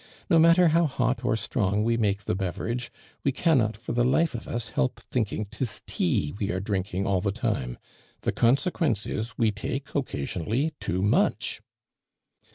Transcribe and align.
No 0.31 0.39
matter 0.39 0.69
how 0.69 0.87
hot 0.87 1.23
or 1.23 1.35
strong 1.35 1.83
we 1.83 1.95
make 1.95 2.23
the 2.23 2.33
beverage, 2.33 2.91
we 3.23 3.31
cannot 3.31 3.77
for 3.77 3.91
the 3.91 4.03
life 4.03 4.33
of 4.33 4.47
us 4.47 4.69
help 4.69 4.99
thinking 4.99 5.45
'tis 5.45 5.83
tea 5.85 6.33
we 6.39 6.49
are 6.51 6.59
drinking 6.59 7.05
all 7.05 7.21
the 7.21 7.31
time. 7.31 7.77
The 8.21 8.31
consequence 8.31 9.05
is, 9.05 9.37
we 9.37 9.51
take 9.51 9.85
occa 9.89 10.23
sionally 10.23 10.71
too 10.79 11.03
much." 11.03 11.61